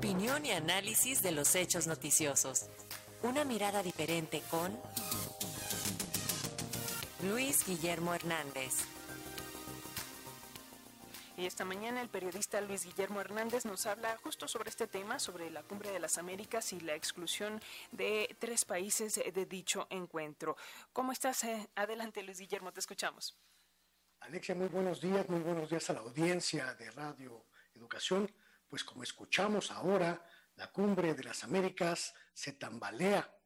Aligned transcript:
Opinión 0.00 0.46
y 0.46 0.50
análisis 0.52 1.22
de 1.22 1.30
los 1.30 1.54
hechos 1.54 1.86
noticiosos. 1.86 2.70
Una 3.22 3.44
mirada 3.44 3.82
diferente 3.82 4.42
con 4.50 4.74
Luis 7.28 7.66
Guillermo 7.66 8.14
Hernández. 8.14 8.76
Y 11.36 11.44
esta 11.44 11.66
mañana 11.66 12.00
el 12.00 12.08
periodista 12.08 12.62
Luis 12.62 12.86
Guillermo 12.86 13.20
Hernández 13.20 13.66
nos 13.66 13.84
habla 13.84 14.16
justo 14.22 14.48
sobre 14.48 14.70
este 14.70 14.86
tema, 14.86 15.18
sobre 15.18 15.50
la 15.50 15.62
Cumbre 15.64 15.90
de 15.90 16.00
las 16.00 16.16
Américas 16.16 16.72
y 16.72 16.80
la 16.80 16.94
exclusión 16.94 17.60
de 17.92 18.34
tres 18.38 18.64
países 18.64 19.16
de 19.16 19.44
dicho 19.44 19.86
encuentro. 19.90 20.56
¿Cómo 20.94 21.12
estás? 21.12 21.44
Eh, 21.44 21.68
adelante, 21.74 22.22
Luis 22.22 22.38
Guillermo, 22.38 22.72
te 22.72 22.80
escuchamos. 22.80 23.36
Alexia, 24.20 24.54
muy 24.54 24.68
buenos 24.68 25.02
días, 25.02 25.28
muy 25.28 25.40
buenos 25.40 25.68
días 25.68 25.90
a 25.90 25.92
la 25.92 26.00
audiencia 26.00 26.72
de 26.72 26.90
Radio 26.90 27.44
Educación. 27.74 28.30
Pues 28.70 28.84
como 28.84 29.02
escuchamos 29.02 29.72
ahora, 29.72 30.24
la 30.54 30.70
Cumbre 30.70 31.14
de 31.14 31.24
las 31.24 31.42
Américas 31.42 32.14
se 32.32 32.52
tambalea 32.52 33.36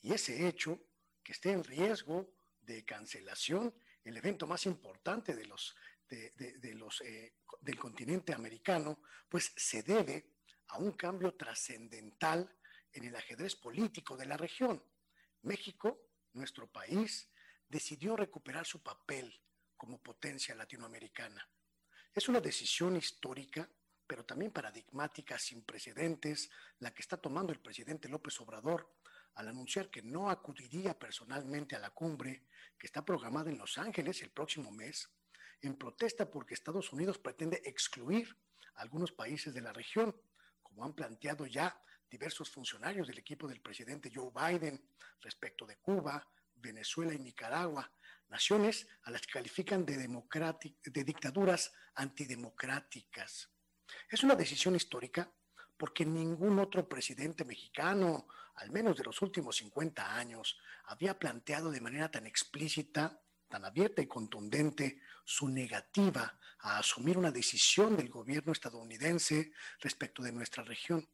y 0.00 0.14
ese 0.14 0.48
hecho 0.48 0.80
que 1.22 1.32
esté 1.32 1.52
en 1.52 1.62
riesgo 1.62 2.32
de 2.58 2.82
cancelación, 2.82 3.74
el 4.02 4.16
evento 4.16 4.46
más 4.46 4.64
importante 4.64 5.36
eh, 6.08 7.32
del 7.60 7.78
continente 7.78 8.32
americano, 8.32 9.02
pues 9.28 9.52
se 9.54 9.82
debe 9.82 10.32
a 10.68 10.78
un 10.78 10.92
cambio 10.92 11.34
trascendental 11.34 12.50
en 12.94 13.04
el 13.04 13.14
ajedrez 13.14 13.54
político 13.56 14.16
de 14.16 14.24
la 14.24 14.38
región. 14.38 14.82
México, 15.42 16.00
nuestro 16.32 16.66
país, 16.66 17.30
decidió 17.68 18.16
recuperar 18.16 18.64
su 18.64 18.82
papel 18.82 19.38
como 19.76 20.00
potencia 20.00 20.54
latinoamericana. 20.54 21.46
Es 22.14 22.28
una 22.30 22.40
decisión 22.40 22.96
histórica, 22.96 23.68
pero 24.12 24.26
también 24.26 24.52
paradigmática, 24.52 25.38
sin 25.38 25.62
precedentes, 25.62 26.50
la 26.80 26.92
que 26.92 27.00
está 27.00 27.16
tomando 27.16 27.50
el 27.50 27.60
presidente 27.60 28.10
López 28.10 28.38
Obrador 28.42 28.94
al 29.36 29.48
anunciar 29.48 29.88
que 29.88 30.02
no 30.02 30.28
acudiría 30.28 30.98
personalmente 30.98 31.76
a 31.76 31.78
la 31.78 31.88
cumbre 31.88 32.44
que 32.76 32.86
está 32.86 33.02
programada 33.02 33.48
en 33.48 33.56
Los 33.56 33.78
Ángeles 33.78 34.20
el 34.20 34.28
próximo 34.28 34.70
mes, 34.70 35.08
en 35.62 35.76
protesta 35.76 36.30
porque 36.30 36.52
Estados 36.52 36.92
Unidos 36.92 37.16
pretende 37.16 37.62
excluir 37.64 38.36
a 38.74 38.82
algunos 38.82 39.12
países 39.12 39.54
de 39.54 39.62
la 39.62 39.72
región, 39.72 40.14
como 40.62 40.84
han 40.84 40.92
planteado 40.92 41.46
ya 41.46 41.74
diversos 42.10 42.50
funcionarios 42.50 43.08
del 43.08 43.18
equipo 43.18 43.48
del 43.48 43.62
presidente 43.62 44.12
Joe 44.14 44.30
Biden 44.30 44.90
respecto 45.22 45.64
de 45.64 45.78
Cuba, 45.78 46.22
Venezuela 46.56 47.14
y 47.14 47.18
Nicaragua, 47.18 47.90
naciones 48.28 48.86
a 49.04 49.10
las 49.10 49.22
que 49.22 49.32
califican 49.32 49.86
de, 49.86 49.96
de 49.96 51.04
dictaduras 51.04 51.72
antidemocráticas. 51.94 53.51
Es 54.10 54.22
una 54.22 54.34
decisión 54.34 54.74
histórica 54.74 55.30
porque 55.76 56.04
ningún 56.04 56.58
otro 56.58 56.88
presidente 56.88 57.44
mexicano, 57.44 58.28
al 58.56 58.70
menos 58.70 58.96
de 58.96 59.04
los 59.04 59.20
últimos 59.22 59.56
50 59.56 60.16
años, 60.16 60.58
había 60.84 61.18
planteado 61.18 61.70
de 61.70 61.80
manera 61.80 62.10
tan 62.10 62.26
explícita, 62.26 63.20
tan 63.48 63.64
abierta 63.64 64.00
y 64.00 64.06
contundente 64.06 65.00
su 65.24 65.48
negativa 65.48 66.38
a 66.60 66.78
asumir 66.78 67.18
una 67.18 67.30
decisión 67.30 67.96
del 67.96 68.08
gobierno 68.08 68.52
estadounidense 68.52 69.52
respecto 69.80 70.22
de 70.22 70.32
nuestra 70.32 70.62
región. 70.62 71.08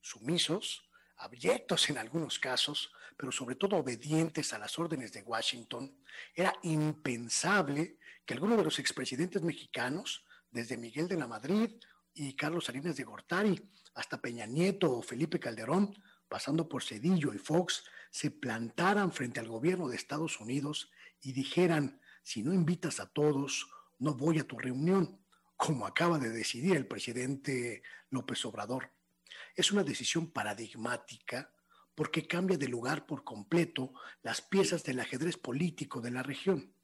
Sumisos, 0.00 0.88
abyectos 1.16 1.90
en 1.90 1.98
algunos 1.98 2.38
casos, 2.38 2.92
pero 3.16 3.32
sobre 3.32 3.56
todo 3.56 3.76
obedientes 3.76 4.52
a 4.52 4.58
las 4.58 4.78
órdenes 4.78 5.12
de 5.12 5.22
Washington, 5.22 6.04
era 6.34 6.54
impensable 6.62 7.98
que 8.24 8.34
alguno 8.34 8.56
de 8.56 8.64
los 8.64 8.78
expresidentes 8.78 9.42
mexicanos, 9.42 10.24
desde 10.50 10.76
Miguel 10.76 11.08
de 11.08 11.16
la 11.16 11.26
Madrid 11.26 11.70
y 12.18 12.34
Carlos 12.34 12.64
Salinas 12.64 12.96
de 12.96 13.04
Gortari, 13.04 13.70
hasta 13.94 14.20
Peña 14.20 14.44
Nieto 14.44 14.90
o 14.90 15.02
Felipe 15.02 15.38
Calderón, 15.38 15.94
pasando 16.28 16.68
por 16.68 16.82
Cedillo 16.82 17.32
y 17.32 17.38
Fox, 17.38 17.84
se 18.10 18.32
plantaran 18.32 19.12
frente 19.12 19.38
al 19.38 19.46
gobierno 19.46 19.88
de 19.88 19.94
Estados 19.94 20.40
Unidos 20.40 20.90
y 21.22 21.32
dijeran, 21.32 22.00
si 22.22 22.42
no 22.42 22.52
invitas 22.52 22.98
a 22.98 23.06
todos, 23.06 23.70
no 24.00 24.14
voy 24.14 24.40
a 24.40 24.46
tu 24.46 24.58
reunión, 24.58 25.20
como 25.56 25.86
acaba 25.86 26.18
de 26.18 26.30
decidir 26.30 26.76
el 26.76 26.88
presidente 26.88 27.84
López 28.10 28.44
Obrador. 28.44 28.90
Es 29.54 29.70
una 29.70 29.84
decisión 29.84 30.32
paradigmática 30.32 31.54
porque 31.94 32.26
cambia 32.26 32.58
de 32.58 32.66
lugar 32.66 33.06
por 33.06 33.22
completo 33.22 33.92
las 34.22 34.40
piezas 34.40 34.82
del 34.82 34.98
ajedrez 34.98 35.36
político 35.36 36.00
de 36.00 36.10
la 36.10 36.24
región. 36.24 36.74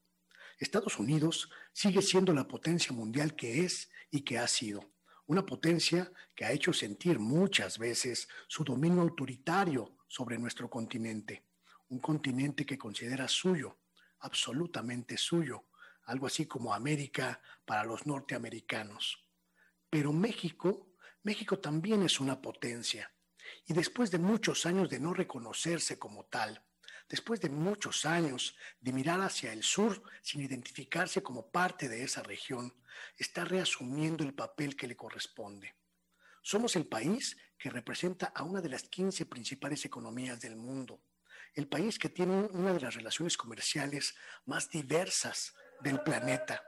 Estados 0.61 1.01
Unidos 1.01 1.51
sigue 1.73 2.03
siendo 2.03 2.33
la 2.33 2.47
potencia 2.47 2.93
mundial 2.93 3.35
que 3.35 3.65
es 3.65 3.91
y 4.13 4.21
que 4.21 4.39
ha 4.39 4.47
sido 4.47 4.94
una 5.27 5.45
potencia 5.45 6.13
que 6.35 6.45
ha 6.45 6.53
hecho 6.53 6.73
sentir 6.73 7.19
muchas 7.19 7.79
veces 7.79 8.29
su 8.47 8.65
dominio 8.65 9.03
autoritario 9.03 9.97
sobre 10.07 10.39
nuestro 10.39 10.69
continente, 10.69 11.45
un 11.89 11.99
continente 11.99 12.67
que 12.67 12.79
considera 12.79 13.29
suyo, 13.29 13.79
absolutamente 14.21 15.17
suyo, 15.17 15.65
algo 16.05 16.27
así 16.27 16.47
como 16.47 16.75
América 16.75 17.41
para 17.65 17.85
los 17.85 18.07
norteamericanos. 18.07 19.19
Pero 19.89 20.13
México, 20.13 20.95
México 21.23 21.59
también 21.59 22.03
es 22.03 22.21
una 22.21 22.41
potencia, 22.41 23.11
y 23.67 23.73
después 23.73 24.11
de 24.11 24.19
muchos 24.19 24.67
años 24.67 24.89
de 24.91 25.01
no 25.01 25.15
reconocerse 25.15 25.99
como 25.99 26.27
tal, 26.27 26.63
después 27.09 27.41
de 27.41 27.51
muchos 27.51 28.05
años 28.05 28.57
de 28.81 28.93
mirar 28.93 29.21
hacia 29.21 29.53
el 29.53 29.63
sur 29.63 30.03
sin 30.23 30.41
identificarse 30.41 31.23
como 31.23 31.51
parte 31.51 31.89
de 31.89 32.03
esa 32.03 32.23
región, 32.23 32.75
está 33.17 33.45
reasumiendo 33.45 34.25
el 34.25 34.35
papel 34.35 34.77
que 34.77 34.87
le 34.87 34.97
corresponde. 34.97 35.75
Somos 36.43 36.77
el 36.77 36.87
país 36.87 37.37
que 37.59 37.71
representa 37.71 38.27
a 38.35 38.43
una 38.43 38.61
de 38.61 38.69
las 38.69 38.83
15 38.85 39.27
principales 39.27 39.85
economías 39.85 40.41
del 40.41 40.57
mundo, 40.57 41.01
el 41.55 41.69
país 41.69 41.99
que 41.99 42.09
tiene 42.09 42.49
una 42.53 42.73
de 42.73 42.81
las 42.81 42.95
relaciones 42.95 43.37
comerciales 43.37 44.15
más 44.45 44.69
diversas 44.71 45.55
del 45.81 46.01
planeta, 46.03 46.63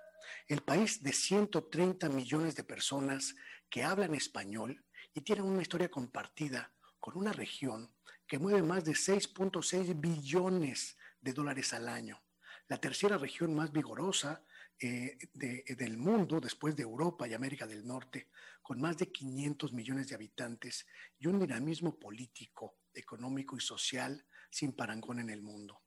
el 0.48 0.62
país 0.62 1.02
de 1.02 1.12
130 1.12 2.08
millones 2.08 2.54
de 2.54 2.64
personas 2.64 3.34
que 3.68 3.82
hablan 3.82 4.14
español 4.14 4.84
y 5.12 5.22
tienen 5.22 5.44
una 5.44 5.62
historia 5.62 5.90
compartida 5.90 6.72
con 7.06 7.18
una 7.18 7.32
región 7.32 7.88
que 8.26 8.36
mueve 8.36 8.64
más 8.64 8.84
de 8.84 8.90
6.6 8.90 10.00
billones 10.00 10.96
de 11.20 11.32
dólares 11.32 11.72
al 11.72 11.88
año, 11.88 12.20
la 12.66 12.78
tercera 12.78 13.16
región 13.16 13.54
más 13.54 13.70
vigorosa 13.70 14.44
eh, 14.80 15.16
del 15.32 15.98
mundo 15.98 16.40
después 16.40 16.74
de 16.74 16.82
Europa 16.82 17.28
y 17.28 17.34
América 17.34 17.64
del 17.64 17.86
Norte, 17.86 18.30
con 18.60 18.80
más 18.80 18.98
de 18.98 19.12
500 19.12 19.72
millones 19.72 20.08
de 20.08 20.16
habitantes 20.16 20.84
y 21.16 21.28
un 21.28 21.38
dinamismo 21.38 21.96
político, 21.96 22.78
económico 22.92 23.56
y 23.56 23.60
social 23.60 24.26
sin 24.50 24.72
parangón 24.72 25.20
en 25.20 25.30
el 25.30 25.42
mundo. 25.42 25.80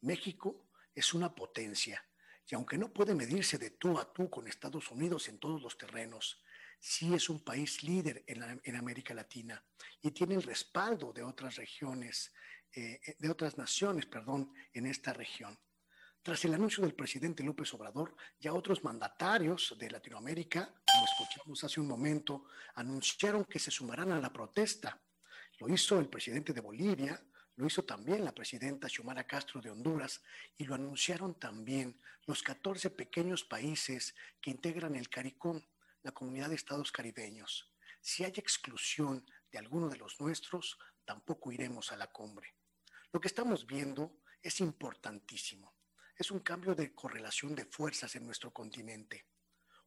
México 0.00 0.70
es 0.94 1.12
una 1.12 1.34
potencia 1.34 2.02
y 2.48 2.54
aunque 2.54 2.78
no 2.78 2.94
puede 2.94 3.14
medirse 3.14 3.58
de 3.58 3.72
tú 3.72 3.98
a 3.98 4.10
tú 4.10 4.30
con 4.30 4.48
Estados 4.48 4.90
Unidos 4.90 5.28
en 5.28 5.38
todos 5.38 5.60
los 5.60 5.76
terrenos, 5.76 6.40
sí 6.78 7.14
es 7.14 7.28
un 7.28 7.42
país 7.42 7.82
líder 7.82 8.24
en, 8.26 8.76
América 8.76 9.14
Latina 9.14 9.62
y 10.00 10.10
tiene 10.10 10.34
el 10.34 10.42
respaldo 10.42 11.12
de 11.12 11.22
otras 11.22 11.56
regiones, 11.56 12.32
eh, 12.72 13.00
eh, 13.04 13.16
de 13.18 13.30
otras 13.30 13.56
naciones, 13.58 14.06
perdón, 14.06 14.52
en 14.72 14.86
esta 14.86 15.12
región. 15.12 15.58
Tras 16.22 16.44
el 16.44 16.54
anuncio 16.54 16.82
del 16.82 16.94
presidente 16.94 17.44
López 17.44 17.72
Obrador, 17.74 18.16
ya 18.40 18.52
otros 18.52 18.82
mandatarios 18.82 19.76
de 19.78 19.90
Latinoamérica, 19.90 20.74
como 20.84 21.04
escuchamos 21.04 21.62
hace 21.62 21.80
un 21.80 21.86
momento, 21.86 22.46
anunciaron 22.74 23.44
que 23.44 23.60
se 23.60 23.70
sumarán 23.70 24.10
a 24.10 24.20
la 24.20 24.32
protesta. 24.32 25.00
Lo 25.60 25.68
hizo 25.68 26.00
el 26.00 26.08
presidente 26.08 26.52
de 26.52 26.60
Bolivia, 26.60 27.22
lo 27.56 27.66
hizo 27.66 27.84
también 27.84 28.24
la 28.24 28.34
presidenta 28.34 28.88
Xiomara 28.88 29.24
Castro 29.24 29.60
de 29.60 29.70
Honduras 29.70 30.20
y 30.58 30.64
lo 30.64 30.74
anunciaron 30.74 31.38
también 31.38 31.98
los 32.26 32.42
14 32.42 32.90
pequeños 32.90 33.44
países 33.44 34.14
que 34.40 34.50
integran 34.50 34.96
el 34.96 35.08
CARICOM, 35.08 35.62
la 36.06 36.12
comunidad 36.12 36.50
de 36.50 36.54
estados 36.54 36.92
caribeños. 36.92 37.68
Si 38.00 38.22
hay 38.22 38.32
exclusión 38.36 39.26
de 39.50 39.58
alguno 39.58 39.88
de 39.88 39.96
los 39.96 40.20
nuestros, 40.20 40.78
tampoco 41.04 41.50
iremos 41.50 41.90
a 41.90 41.96
la 41.96 42.06
cumbre. 42.06 42.54
Lo 43.12 43.20
que 43.20 43.26
estamos 43.26 43.66
viendo 43.66 44.20
es 44.40 44.60
importantísimo. 44.60 45.74
Es 46.16 46.30
un 46.30 46.38
cambio 46.38 46.76
de 46.76 46.94
correlación 46.94 47.56
de 47.56 47.64
fuerzas 47.64 48.14
en 48.14 48.24
nuestro 48.24 48.52
continente. 48.52 49.26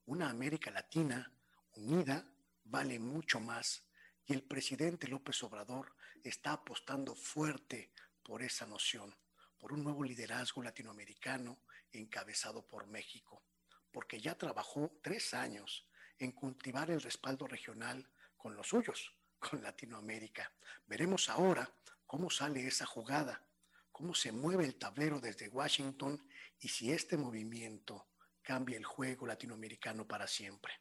Una 0.08 0.30
América 0.30 0.70
Latina 0.72 1.32
unida 1.78 2.30
vale 2.66 3.00
mucho 3.00 3.40
más 3.40 3.86
y 4.26 4.34
el 4.34 4.44
presidente 4.44 5.08
López 5.08 5.42
Obrador 5.44 5.96
está 6.22 6.52
apostando 6.52 7.16
fuerte 7.16 7.94
por 8.22 8.44
esa 8.44 8.68
noción, 8.68 9.16
por 9.58 9.72
un 9.72 9.86
nuevo 9.86 10.04
liderazgo 10.04 10.62
latinoamericano 10.62 11.62
encabezado 11.94 12.68
por 12.68 12.88
México, 12.88 13.42
porque 13.90 14.20
ya 14.20 14.38
trabajó 14.38 15.00
tres 15.02 15.34
años 15.34 15.89
en 16.20 16.32
cultivar 16.32 16.92
el 16.92 17.02
respaldo 17.02 17.48
regional 17.48 18.08
con 18.38 18.56
los 18.56 18.68
suyos, 18.68 19.14
con 19.40 19.64
Latinoamérica. 19.64 20.52
Veremos 20.86 21.30
ahora 21.30 21.72
cómo 22.06 22.30
sale 22.30 22.68
esa 22.68 22.86
jugada, 22.86 23.44
cómo 23.92 24.14
se 24.14 24.32
mueve 24.32 24.66
el 24.66 24.76
tablero 24.76 25.20
desde 25.20 25.50
Washington 25.50 26.22
y 26.60 26.68
si 26.68 26.92
este 26.92 27.18
movimiento 27.18 28.08
cambia 28.42 28.78
el 28.78 28.86
juego 28.86 29.28
latinoamericano 29.28 30.08
para 30.08 30.28
siempre. 30.28 30.74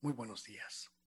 Muy 0.00 0.12
buenos 0.12 0.44
días. 0.44 0.95